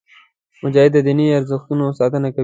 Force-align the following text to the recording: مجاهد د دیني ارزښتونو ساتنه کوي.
مجاهد 0.63 0.91
د 0.95 0.97
دیني 1.07 1.25
ارزښتونو 1.37 1.85
ساتنه 1.99 2.27
کوي. 2.33 2.39